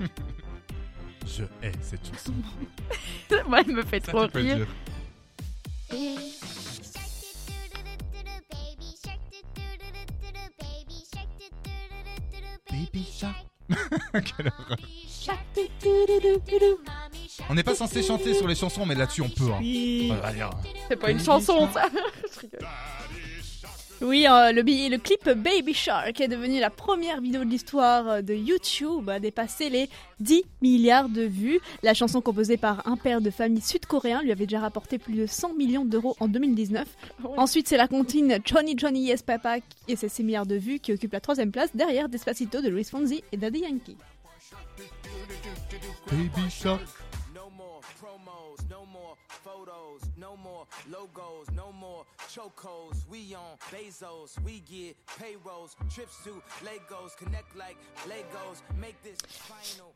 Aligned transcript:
Je 1.26 1.42
hais 1.62 1.72
cette 1.80 2.06
chanson. 2.06 2.32
Moi, 3.48 3.60
elle 3.60 3.72
me 3.74 3.82
fait 3.82 4.04
Ça, 4.04 4.12
trop 4.12 4.26
tu 4.26 4.32
peux 4.32 4.38
le 4.40 4.44
rire. 4.54 4.56
dire. 4.56 4.66
Baby 12.70 13.04
Shark. 13.04 13.46
Quelle 14.12 14.48
horreur. 14.58 14.76
On 17.48 17.54
n'est 17.54 17.62
pas 17.62 17.74
censé 17.74 18.02
chanter 18.02 18.34
sur 18.34 18.48
les 18.48 18.54
chansons, 18.54 18.86
mais 18.86 18.94
là-dessus 18.94 19.22
on 19.22 19.28
peut. 19.28 19.50
Hein. 19.52 19.58
Oui. 19.60 20.12
C'est 20.88 20.96
pas 20.96 21.10
une 21.10 21.20
chanson, 21.20 21.68
ça. 21.72 21.88
Je 22.34 22.40
rigole. 22.40 22.60
Oui, 24.02 24.26
euh, 24.26 24.50
le, 24.52 24.96
clip 24.96 25.28
Baby 25.28 25.74
Shark 25.74 26.18
est 26.22 26.28
devenu 26.28 26.58
la 26.58 26.70
première 26.70 27.20
vidéo 27.20 27.44
de 27.44 27.50
l'histoire 27.50 28.08
euh, 28.08 28.22
de 28.22 28.32
YouTube 28.32 29.10
à 29.10 29.20
dépasser 29.20 29.68
les 29.68 29.90
10 30.20 30.42
milliards 30.62 31.10
de 31.10 31.20
vues. 31.20 31.60
La 31.82 31.92
chanson 31.92 32.22
composée 32.22 32.56
par 32.56 32.86
un 32.88 32.96
père 32.96 33.20
de 33.20 33.28
famille 33.28 33.60
sud-coréen 33.60 34.22
lui 34.22 34.32
avait 34.32 34.46
déjà 34.46 34.60
rapporté 34.60 34.96
plus 34.96 35.12
de 35.12 35.26
100 35.26 35.52
millions 35.52 35.84
d'euros 35.84 36.16
en 36.18 36.28
2019. 36.28 36.88
Ensuite, 37.36 37.68
c'est 37.68 37.76
la 37.76 37.88
comptine 37.88 38.38
Johnny 38.42 38.74
Johnny 38.74 39.02
Yes 39.04 39.22
Papa 39.22 39.56
et 39.86 39.96
ses 39.96 40.08
6 40.08 40.24
milliards 40.24 40.46
de 40.46 40.56
vues 40.56 40.78
qui 40.78 40.94
occupe 40.94 41.12
la 41.12 41.20
troisième 41.20 41.52
place 41.52 41.68
derrière 41.74 42.08
Despacito 42.08 42.62
de 42.62 42.70
Luis 42.70 42.84
Fonsi 42.84 43.22
et 43.32 43.36
Daddy 43.36 43.60
Yankee. 43.60 43.98
Baby 46.06 46.50
Shark. 46.50 46.80
No 47.34 47.50
more 47.50 47.80
promos, 48.00 48.56
no 48.70 48.86
more 48.86 49.16
photos, 49.28 50.00
no 50.16 50.36
more 50.42 50.66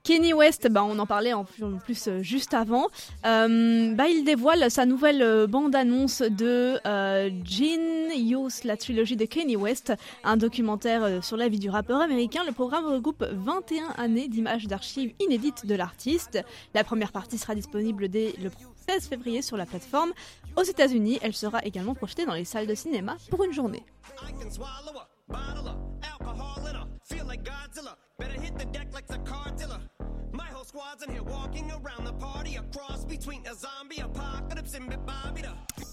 Kenny 0.02 0.32
West, 0.32 0.68
bah, 0.70 0.84
on 0.84 0.98
en 0.98 1.06
parlait 1.06 1.32
en 1.32 1.44
plus, 1.44 2.08
euh, 2.08 2.22
juste 2.22 2.54
avant. 2.54 2.88
Euh, 3.24 3.94
bah, 3.94 4.08
il 4.08 4.24
dévoile 4.24 4.70
sa 4.70 4.86
nouvelle 4.86 5.22
euh, 5.22 5.46
bande-annonce 5.46 6.22
de 6.22 6.78
euh, 6.86 7.30
Genius, 7.44 8.64
la 8.64 8.76
trilogie 8.76 9.16
de 9.16 9.24
Kenny 9.24 9.56
West, 9.56 9.92
un 10.22 10.36
documentaire 10.36 11.04
euh, 11.04 11.20
sur 11.20 11.36
la 11.36 11.48
vie 11.48 11.58
du 11.58 11.70
rappeur 11.70 12.00
américain. 12.00 12.42
Le 12.46 12.52
programme 12.52 12.86
regroupe 12.86 13.24
21 13.24 13.88
années 13.96 14.28
d'images 14.28 14.66
d'archives 14.66 15.14
inédites 15.20 15.66
de 15.66 15.74
l'artiste. 15.74 16.38
La 16.74 16.84
première 16.84 17.12
partie 17.12 17.38
sera 17.38 17.54
disponible 17.54 18.08
dès 18.08 18.34
le 18.42 18.50
16 18.88 19.08
février 19.08 19.42
sur 19.42 19.56
la 19.56 19.66
plateforme. 19.66 20.12
Aux 20.56 20.62
États-Unis, 20.62 21.18
elle 21.22 21.34
sera 21.34 21.64
également 21.64 21.94
projetée 21.94 22.26
dans 22.26 22.34
les 22.34 22.44
salles 22.44 22.66
de 22.66 22.74
cinéma 22.74 23.16
pour 23.30 23.44
une 23.44 23.52
journée. 23.52 23.84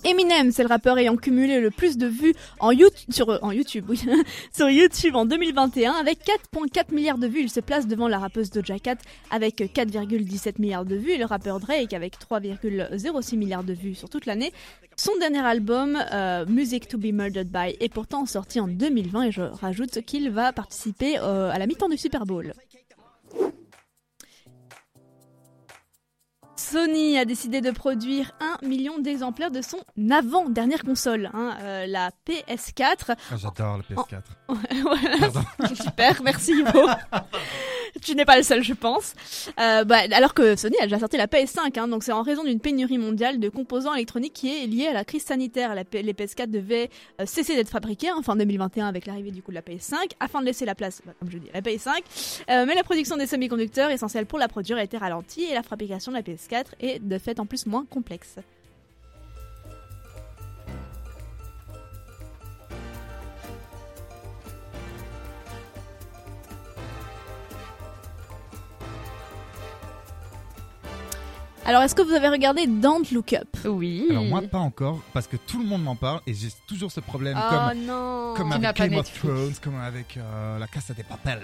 Eminem, 0.03 0.51
c'est 0.51 0.63
le 0.63 0.69
rappeur 0.69 0.97
ayant 0.97 1.15
cumulé 1.15 1.59
le 1.59 1.69
plus 1.69 1.97
de 1.97 2.07
vues 2.07 2.33
en 2.59 2.71
YouTube, 2.71 3.29
euh, 3.29 3.37
en 3.43 3.51
YouTube, 3.51 3.85
oui, 3.87 4.01
sur 4.51 4.69
YouTube 4.69 5.15
en 5.15 5.25
2021 5.25 5.91
avec 5.91 6.19
4,4 6.25 6.93
milliards 6.93 7.19
de 7.19 7.27
vues. 7.27 7.41
Il 7.41 7.49
se 7.49 7.59
place 7.59 7.87
devant 7.87 8.07
la 8.07 8.17
rappeuse 8.17 8.49
Doja 8.49 8.79
Cat 8.79 8.95
avec 9.29 9.59
4,17 9.59 10.59
milliards 10.59 10.85
de 10.85 10.95
vues 10.95 11.11
et 11.11 11.17
le 11.17 11.25
rappeur 11.25 11.59
Drake 11.59 11.93
avec 11.93 12.15
3,06 12.17 13.37
milliards 13.37 13.63
de 13.63 13.73
vues 13.73 13.93
sur 13.93 14.09
toute 14.09 14.25
l'année. 14.25 14.51
Son 14.95 15.15
dernier 15.19 15.45
album, 15.45 15.97
euh, 16.11 16.45
Music 16.47 16.87
to 16.87 16.97
be 16.97 17.13
Murdered 17.13 17.49
by, 17.49 17.75
est 17.79 17.93
pourtant 17.93 18.25
sorti 18.25 18.59
en 18.59 18.67
2020 18.67 19.23
et 19.23 19.31
je 19.31 19.41
rajoute 19.41 20.01
qu'il 20.01 20.31
va 20.31 20.51
participer 20.51 21.19
euh, 21.19 21.51
à 21.51 21.59
la 21.59 21.67
mi-temps 21.67 21.89
du 21.89 21.97
Super 21.97 22.25
Bowl. 22.25 22.53
Sony 26.71 27.17
a 27.17 27.25
décidé 27.25 27.59
de 27.59 27.69
produire 27.71 28.31
un 28.39 28.65
million 28.65 28.97
d'exemplaires 28.97 29.51
de 29.51 29.61
son 29.61 29.79
avant-dernière 30.09 30.83
console, 30.83 31.29
hein, 31.33 31.57
euh, 31.61 31.85
la 31.85 32.11
PS4. 32.25 33.09
Ah, 33.09 33.35
J'adore 33.35 33.77
le 33.77 33.83
PS4. 33.83 34.21
Voilà. 34.81 35.75
Super, 35.75 36.21
merci 36.23 36.53
Ivo. 36.53 36.87
tu 38.01 38.15
n'es 38.15 38.25
pas 38.25 38.37
le 38.37 38.43
seul, 38.43 38.63
je 38.63 38.73
pense. 38.73 39.13
Euh, 39.59 39.83
bah, 39.83 40.01
alors 40.11 40.33
que 40.33 40.55
Sony 40.55 40.75
a 40.79 40.83
déjà 40.83 40.99
sorti 40.99 41.17
la 41.17 41.27
PS5, 41.27 41.79
hein, 41.79 41.87
donc 41.87 42.03
c'est 42.03 42.11
en 42.11 42.21
raison 42.21 42.43
d'une 42.43 42.59
pénurie 42.59 42.97
mondiale 42.97 43.39
de 43.39 43.49
composants 43.49 43.93
électroniques 43.93 44.33
qui 44.33 44.63
est 44.63 44.67
liée 44.67 44.87
à 44.87 44.93
la 44.93 45.03
crise 45.03 45.23
sanitaire. 45.23 45.75
La 45.75 45.83
les 45.91 46.13
PS4 46.13 46.49
devaient 46.49 46.89
euh, 47.19 47.25
cesser 47.25 47.55
d'être 47.55 47.69
fabriqués 47.69 48.09
hein, 48.09 48.21
fin 48.23 48.35
2021 48.35 48.87
avec 48.87 49.05
l'arrivée 49.05 49.31
du 49.31 49.41
coup 49.41 49.51
de 49.51 49.55
la 49.55 49.61
PS5, 49.61 49.95
afin 50.19 50.41
de 50.41 50.45
laisser 50.45 50.65
la 50.65 50.75
place, 50.75 51.01
bah, 51.05 51.13
comme 51.19 51.29
je 51.29 51.37
dis, 51.37 51.49
à 51.49 51.59
la 51.59 51.61
PS5. 51.61 51.89
Euh, 52.49 52.65
mais 52.65 52.75
la 52.75 52.83
production 52.83 53.17
des 53.17 53.27
semi-conducteurs 53.27 53.91
essentiels 53.91 54.25
pour 54.25 54.39
la 54.39 54.47
produire 54.47 54.77
a 54.77 54.83
été 54.83 54.97
ralentie 54.97 55.43
et 55.43 55.53
la 55.53 55.63
fabrication 55.63 56.11
de 56.11 56.17
la 56.17 56.23
PS4 56.23 56.65
est 56.79 56.99
de 56.99 57.17
fait 57.17 57.39
en 57.39 57.45
plus 57.45 57.65
moins 57.65 57.85
complexe. 57.85 58.37
Alors, 71.63 71.83
est-ce 71.83 71.93
que 71.93 72.01
vous 72.01 72.13
avez 72.13 72.27
regardé 72.27 72.65
Don't 72.65 73.03
Look 73.11 73.33
Up? 73.33 73.47
Oui. 73.65 74.07
Alors 74.09 74.23
moi 74.25 74.41
pas 74.41 74.57
encore, 74.57 74.99
parce 75.13 75.27
que 75.27 75.37
tout 75.37 75.59
le 75.59 75.65
monde 75.65 75.83
m'en 75.83 75.95
parle 75.95 76.19
et 76.25 76.33
j'ai 76.33 76.47
toujours 76.67 76.91
ce 76.91 76.99
problème 76.99 77.37
Oh 77.39 77.49
comme 77.69 77.85
non 77.85 78.33
comme 78.35 78.51
avec 78.51 78.75
Game 78.75 78.95
of. 78.95 79.11
Thrones, 79.19 79.53
comme 79.63 79.79
avec 79.79 80.17
euh, 80.17 80.57
la 80.57 80.65
Casa 80.67 80.93
des 80.95 81.03
Papel. 81.03 81.39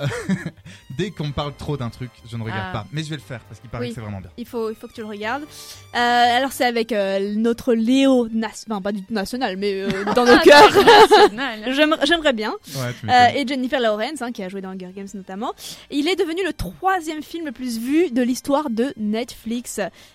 Euh, 0.00 0.06
Dès 0.98 1.10
qu'on 1.12 1.28
me 1.28 1.32
parle 1.32 1.54
trop 1.56 1.76
d'un 1.76 1.88
truc, 1.88 2.10
je 2.28 2.36
ne 2.36 2.42
regarde 2.42 2.60
Ah. 2.70 2.72
pas. 2.72 2.86
Mais 2.92 3.04
je 3.04 3.10
vais 3.10 3.16
le 3.16 3.22
faire 3.22 3.40
parce 3.48 3.60
qu'il 3.60 3.70
paraît 3.70 3.84
Oui. 3.84 3.88
que 3.90 3.94
c'est 3.94 4.00
vraiment 4.00 4.20
bien. 4.20 4.30
Il 4.36 4.46
faut, 4.46 4.70
il 4.70 4.76
faut 4.76 4.88
que 4.88 4.92
tu 4.92 5.02
le 5.02 5.06
regardes. 5.06 5.42
Euh, 5.44 5.96
alors 5.96 6.50
c'est 6.52 6.64
avec 6.64 6.90
euh, 6.90 7.34
notre 7.36 7.72
Léo, 7.72 8.28
nas- 8.32 8.48
enfin 8.68 8.82
pas 8.82 8.90
du 8.92 9.02
tout 9.04 9.14
national, 9.14 9.56
mais 9.56 9.82
euh, 9.82 10.04
dans 10.16 10.24
nos 10.24 10.38
cœurs. 10.40 10.72
J'aimerais 11.72 12.06
j'aimerais 12.06 12.32
bien. 12.32 12.50
Ouais, 12.74 12.92
tu 13.00 13.08
Euh, 13.08 13.12
m'étonnes. 13.28 13.36
et 13.36 13.46
Jennifer 13.46 13.80
Lawrence, 13.80 14.20
hein, 14.20 14.32
qui 14.32 14.42
a 14.42 14.48
joué 14.48 14.60
dans 14.62 14.70
Hunger 14.70 14.90
Games 14.94 15.08
notamment. 15.14 15.52
Il 15.90 16.08
est 16.08 16.16
devenu 16.16 16.44
le 16.44 16.52
troisième 16.52 17.22
film 17.22 17.46
le 17.46 17.52
plus 17.52 17.78
vu 17.78 18.10
de 18.10 18.20
l'histoire 18.22 18.68
de 18.68 18.92
Netflix. 18.96 19.59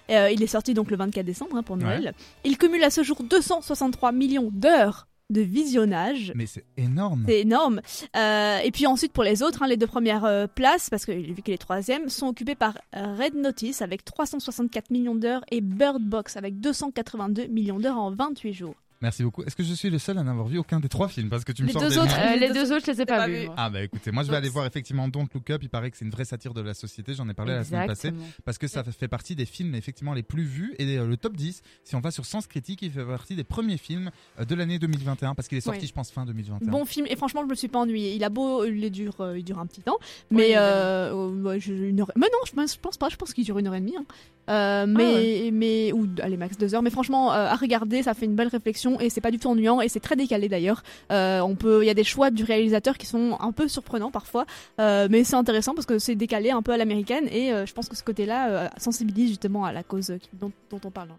Euh, 0.09 0.31
il 0.31 0.41
est 0.43 0.47
sorti 0.47 0.73
donc 0.73 0.91
le 0.91 0.97
24 0.97 1.25
décembre 1.25 1.57
hein, 1.57 1.63
pour 1.63 1.77
Noël. 1.77 2.13
Il 2.43 2.57
cumule 2.57 2.83
à 2.83 2.89
ce 2.89 3.03
jour 3.03 3.23
263 3.23 4.11
millions 4.11 4.49
d'heures 4.51 5.07
de 5.31 5.41
visionnage. 5.41 6.31
Mais 6.35 6.45
c'est 6.45 6.65
énorme. 6.77 7.23
C'est 7.27 7.41
énorme. 7.41 7.81
Euh, 8.15 8.59
et 8.59 8.71
puis 8.71 8.85
ensuite 8.85 9.11
pour 9.11 9.23
les 9.23 9.41
autres, 9.41 9.63
hein, 9.63 9.67
les 9.67 9.77
deux 9.77 9.87
premières 9.87 10.23
euh, 10.25 10.45
places, 10.45 10.89
parce 10.89 11.05
que 11.05 11.11
vu 11.11 11.41
qu'il 11.41 11.53
est 11.53 11.57
troisième, 11.57 12.09
sont 12.09 12.27
occupées 12.27 12.53
par 12.53 12.77
Red 12.93 13.35
Notice 13.35 13.81
avec 13.81 14.05
364 14.05 14.91
millions 14.91 15.15
d'heures 15.15 15.43
et 15.49 15.61
Bird 15.61 16.03
Box 16.03 16.37
avec 16.37 16.59
282 16.59 17.47
millions 17.47 17.79
d'heures 17.79 17.97
en 17.97 18.11
28 18.11 18.53
jours. 18.53 18.75
Merci 19.01 19.23
beaucoup. 19.23 19.43
Est-ce 19.43 19.55
que 19.55 19.63
je 19.63 19.73
suis 19.73 19.89
le 19.89 19.99
seul 19.99 20.17
à 20.17 20.23
n'avoir 20.23 20.47
vu 20.47 20.57
aucun 20.57 20.79
des 20.79 20.87
trois 20.89 21.07
films? 21.09 21.29
Parce 21.29 21.43
que 21.43 21.51
tu 21.51 21.61
me 21.63 21.67
Les 21.67 21.73
sors 21.73 21.81
deux 21.83 21.89
des 21.89 21.97
autres, 21.97 22.17
euh, 22.17 22.35
les 22.37 22.49
deux 22.51 22.71
autres, 22.71 22.85
je 22.85 22.91
les 22.91 23.01
ai 23.01 23.05
pas, 23.05 23.27
vus. 23.27 23.47
Ah 23.57 23.69
bah 23.69 23.83
écoutez, 23.83 24.11
moi 24.11 24.23
je 24.23 24.31
vais 24.31 24.37
aller 24.37 24.49
voir 24.49 24.65
effectivement 24.65 25.07
Don't 25.07 25.27
Look 25.33 25.49
Up, 25.49 25.61
il 25.63 25.69
paraît 25.69 25.91
que 25.91 25.97
c'est 25.97 26.05
une 26.05 26.11
vraie 26.11 26.25
satire 26.25 26.53
de 26.53 26.61
la 26.61 26.73
société, 26.73 27.13
j'en 27.13 27.27
ai 27.29 27.33
parlé 27.33 27.53
la 27.53 27.63
semaine 27.63 27.87
passée, 27.87 28.11
parce 28.45 28.57
que 28.57 28.67
ça 28.67 28.83
fait 28.83 29.07
partie 29.07 29.35
des 29.35 29.45
films 29.45 29.75
effectivement 29.75 30.13
les 30.13 30.23
plus 30.23 30.43
vus, 30.43 30.73
et 30.79 30.97
euh, 30.97 31.05
le 31.07 31.17
top 31.17 31.35
10, 31.35 31.61
si 31.83 31.95
on 31.95 31.99
va 31.99 32.11
sur 32.11 32.25
Sens 32.25 32.47
Critique, 32.47 32.79
il 32.83 32.91
fait 32.91 33.03
partie 33.05 33.35
des 33.35 33.43
premiers 33.43 33.77
films 33.77 34.11
euh, 34.39 34.45
de 34.45 34.55
l'année 34.55 34.79
2021, 34.79 35.35
parce 35.35 35.47
qu'il 35.49 35.57
est 35.57 35.61
sorti 35.61 35.81
Oui. 35.81 35.87
je 35.87 35.93
pense 35.93 36.09
fin 36.11 36.25
2021. 36.25 36.71
Bon 36.71 36.85
film 36.85 37.05
et 37.09 37.15
franchement 37.15 37.41
je 37.43 37.49
me 37.49 37.55
suis 37.55 37.67
pas 37.67 37.79
ennuyée. 37.79 38.15
Il 38.15 38.23
a 38.23 38.29
beau, 38.29 38.63
il 38.65 38.89
dure, 38.91 39.19
euh, 39.19 39.37
il 39.37 39.43
dure 39.43 39.59
un 39.59 39.65
petit 39.65 39.81
temps, 39.81 39.97
mais 40.31 40.49
Oui, 40.49 40.53
euh, 40.55 41.11
euh, 41.13 41.41
ouais, 41.43 41.59
je- 41.59 41.73
une 41.73 41.99
heure- 42.01 42.11
mais 42.15 42.27
non 42.31 42.39
je 42.45 42.53
pense, 42.79 42.97
pas, 42.97 43.09
je 43.09 43.15
pense 43.17 43.33
qu'il 43.33 43.43
dure 43.43 43.59
une 43.59 43.67
heure 43.67 43.75
et 43.75 43.81
demie. 43.81 43.97
hein. 43.97 44.05
Euh, 44.47 44.85
mais 44.87 45.49
mais 45.51 45.91
ou 45.91 46.07
allez 46.21 46.37
max 46.37 46.55
deux 46.55 46.75
heures. 46.75 46.83
Mais 46.83 46.91
franchement 46.91 47.33
euh, 47.33 47.47
à 47.47 47.55
regarder, 47.55 48.03
ça 48.03 48.13
fait 48.13 48.25
une 48.25 48.35
belle 48.35 48.47
réflexion 48.49 48.84
et 48.99 49.09
c'est 49.09 49.21
pas 49.21 49.31
du 49.31 49.39
tout 49.39 49.49
ennuyant 49.49 49.81
et 49.81 49.89
c'est 49.89 49.99
très 49.99 50.15
décalé 50.15 50.49
d'ailleurs. 50.49 50.83
Euh, 51.11 51.39
on 51.41 51.55
peut, 51.55 51.83
il 51.83 51.87
y 51.87 51.89
a 51.89 51.93
des 51.93 52.03
choix 52.03 52.31
du 52.31 52.43
réalisateur 52.43 52.97
qui 52.97 53.05
sont 53.05 53.37
un 53.39 53.51
peu 53.51 53.67
surprenants 53.67 54.11
parfois, 54.11 54.45
euh, 54.79 55.07
mais 55.09 55.23
c'est 55.23 55.35
intéressant 55.35 55.73
parce 55.73 55.85
que 55.85 55.99
c'est 55.99 56.15
décalé 56.15 56.51
un 56.51 56.61
peu 56.61 56.71
à 56.71 56.77
l'américaine 56.77 57.27
et 57.31 57.51
euh, 57.51 57.65
je 57.65 57.73
pense 57.73 57.89
que 57.89 57.95
ce 57.95 58.03
côté-là 58.03 58.71
sensibilise 58.77 59.29
justement 59.29 59.65
à 59.65 59.71
la 59.71 59.83
cause 59.83 60.13
dont 60.33 60.51
on 60.71 60.91
parle. 60.91 61.09